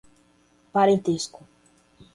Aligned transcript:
parentesco 0.73 1.39